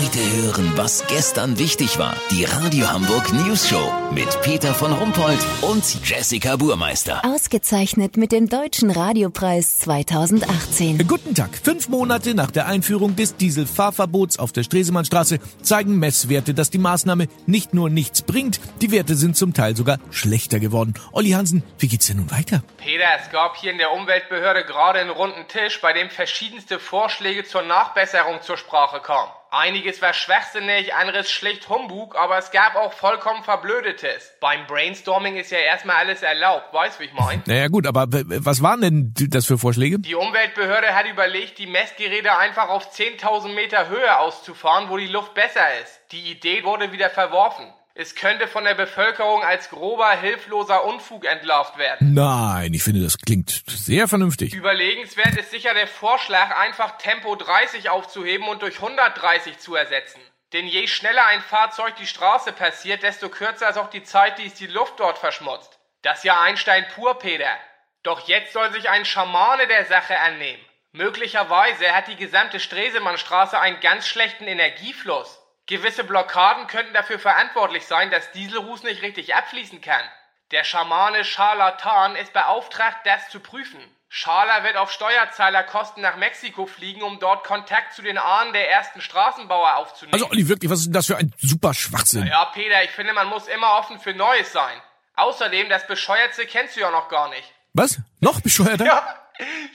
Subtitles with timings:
[0.00, 2.16] Heute hören, was gestern wichtig war.
[2.30, 7.22] Die Radio Hamburg News Show mit Peter von Rumpold und Jessica Burmeister.
[7.22, 11.06] Ausgezeichnet mit dem Deutschen Radiopreis 2018.
[11.06, 11.50] Guten Tag.
[11.62, 17.26] Fünf Monate nach der Einführung des Dieselfahrverbots auf der Stresemannstraße zeigen Messwerte, dass die Maßnahme
[17.44, 20.94] nicht nur nichts bringt, die Werte sind zum Teil sogar schlechter geworden.
[21.12, 22.62] Olli Hansen, wie geht's denn nun weiter?
[22.78, 27.44] Peter, es gab hier in der Umweltbehörde gerade einen runden Tisch, bei dem verschiedenste Vorschläge
[27.44, 29.30] zur Nachbesserung zur Sprache kamen.
[29.52, 34.32] Einiges war schwachsinnig, anderes schlicht Humbug, aber es gab auch vollkommen Verblödetes.
[34.40, 37.42] Beim Brainstorming ist ja erstmal alles erlaubt, weißt wie ich mein?
[37.46, 39.98] Naja gut, aber was waren denn das für Vorschläge?
[39.98, 45.34] Die Umweltbehörde hat überlegt, die Messgeräte einfach auf 10.000 Meter Höhe auszufahren, wo die Luft
[45.34, 46.00] besser ist.
[46.12, 47.66] Die Idee wurde wieder verworfen.
[48.00, 52.14] Es könnte von der Bevölkerung als grober, hilfloser Unfug entlarvt werden.
[52.14, 54.54] Nein, ich finde, das klingt sehr vernünftig.
[54.54, 60.18] Überlegenswert ist sicher der Vorschlag, einfach Tempo 30 aufzuheben und durch 130 zu ersetzen.
[60.54, 64.46] Denn je schneller ein Fahrzeug die Straße passiert, desto kürzer ist auch die Zeit, die
[64.46, 65.78] es die Luft dort verschmutzt.
[66.00, 67.54] Das ist ja Einstein pur, Peter.
[68.02, 70.64] Doch jetzt soll sich ein Schamane der Sache annehmen.
[70.92, 75.39] Möglicherweise hat die gesamte Stresemannstraße einen ganz schlechten Energiefluss.
[75.70, 80.02] Gewisse Blockaden könnten dafür verantwortlich sein, dass Dieselruß nicht richtig abfließen kann.
[80.50, 83.78] Der Schamane Scharlatan ist beauftragt, das zu prüfen.
[84.08, 89.00] Scharler wird auf Steuerzahlerkosten nach Mexiko fliegen, um dort Kontakt zu den Ahnen der ersten
[89.00, 90.14] Straßenbauer aufzunehmen.
[90.14, 92.26] Also Olli, wirklich, was ist denn das für ein super Schwachsinn?
[92.26, 94.76] Ja, Peter, ich finde, man muss immer offen für Neues sein.
[95.14, 97.48] Außerdem, das Bescheuertste kennst du ja noch gar nicht.
[97.74, 98.00] Was?
[98.18, 98.86] Noch bescheuerter?
[98.86, 99.16] Ja,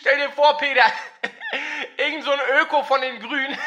[0.01, 0.83] stell dir vor, Peter,
[1.97, 3.57] irgend so ein Öko von den Grünen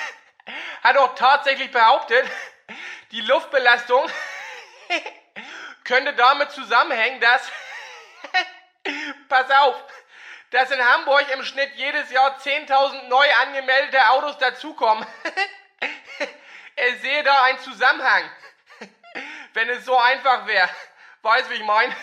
[0.82, 2.26] hat auch tatsächlich behauptet,
[3.12, 4.10] die Luftbelastung
[5.84, 7.50] könnte damit zusammenhängen, dass,
[9.28, 9.82] pass auf,
[10.50, 15.06] dass in Hamburg im Schnitt jedes Jahr 10.000 neu angemeldete Autos dazukommen.
[16.76, 18.30] er sehe da einen Zusammenhang.
[19.52, 20.70] Wenn es so einfach wäre.
[21.22, 21.94] Weißt, wie ich meine?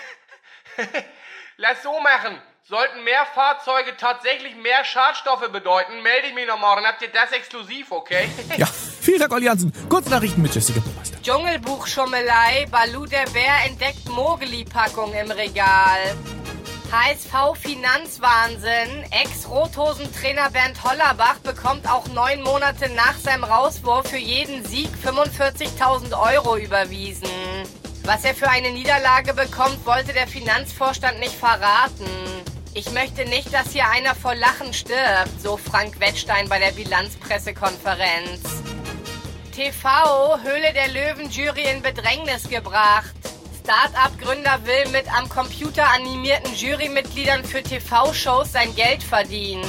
[1.58, 2.42] Lass so machen.
[2.68, 6.84] Sollten mehr Fahrzeuge tatsächlich mehr Schadstoffe bedeuten, melde ich mich noch morgen.
[6.84, 8.28] Habt ihr das exklusiv, okay?
[8.58, 9.72] Ja, vielen Dank, Olli Hansen.
[9.88, 11.22] Kurznachrichten mit Jessica Burmeister.
[11.22, 12.66] Dschungelbuchschummelei.
[12.72, 16.16] Balu der Bär entdeckt Mogeli-Packung im Regal.
[16.92, 19.06] HSV Finanzwahnsinn.
[19.12, 26.58] Ex-Rothosen-Trainer Bernd Hollerbach bekommt auch neun Monate nach seinem Rauswurf für jeden Sieg 45.000 Euro
[26.58, 27.30] überwiesen.
[28.06, 32.35] Was er für eine Niederlage bekommt, wollte der Finanzvorstand nicht verraten.
[32.78, 38.42] Ich möchte nicht, dass hier einer vor Lachen stirbt, so Frank Wettstein bei der Bilanzpressekonferenz.
[39.56, 43.16] TV, Höhle der Löwen-Jury in Bedrängnis gebracht.
[43.64, 49.64] Start-up-Gründer will mit am Computer animierten Jurymitgliedern für TV-Shows sein Geld verdienen.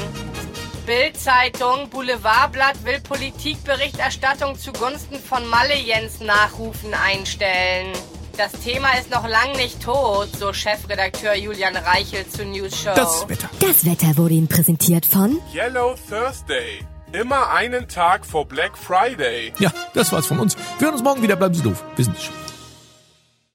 [0.84, 7.93] Bild-Zeitung, Boulevardblatt will Politikberichterstattung zugunsten von Malle Jens Nachrufen einstellen.
[8.37, 12.93] Das Thema ist noch lang nicht tot, so Chefredakteur Julian Reichel zu News Show.
[12.95, 13.49] Das Wetter.
[13.61, 16.85] Das Wetter wurde Ihnen präsentiert von Yellow Thursday.
[17.13, 19.55] Immer einen Tag vor Black Friday.
[19.59, 20.55] Ja, das war's von uns.
[20.79, 21.37] Wir hören uns morgen wieder.
[21.37, 21.83] Bleiben Sie doof.
[21.97, 22.35] Wir sind es schon.